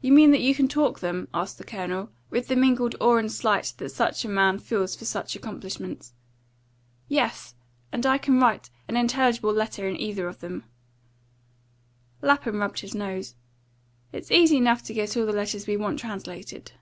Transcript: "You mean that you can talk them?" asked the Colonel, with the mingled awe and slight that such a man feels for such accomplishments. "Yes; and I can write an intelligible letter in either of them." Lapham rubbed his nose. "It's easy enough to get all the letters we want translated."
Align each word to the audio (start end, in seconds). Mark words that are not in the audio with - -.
"You 0.00 0.10
mean 0.10 0.32
that 0.32 0.40
you 0.40 0.56
can 0.56 0.66
talk 0.66 0.98
them?" 0.98 1.28
asked 1.32 1.58
the 1.58 1.62
Colonel, 1.62 2.10
with 2.30 2.48
the 2.48 2.56
mingled 2.56 2.96
awe 2.98 3.14
and 3.14 3.30
slight 3.30 3.72
that 3.78 3.90
such 3.90 4.24
a 4.24 4.28
man 4.28 4.58
feels 4.58 4.96
for 4.96 5.04
such 5.04 5.36
accomplishments. 5.36 6.14
"Yes; 7.06 7.54
and 7.92 8.04
I 8.04 8.18
can 8.18 8.40
write 8.40 8.70
an 8.88 8.96
intelligible 8.96 9.52
letter 9.52 9.86
in 9.86 9.96
either 9.96 10.26
of 10.26 10.40
them." 10.40 10.64
Lapham 12.20 12.56
rubbed 12.58 12.80
his 12.80 12.92
nose. 12.96 13.36
"It's 14.10 14.32
easy 14.32 14.56
enough 14.56 14.82
to 14.82 14.94
get 14.94 15.16
all 15.16 15.26
the 15.26 15.32
letters 15.32 15.64
we 15.64 15.76
want 15.76 16.00
translated." 16.00 16.72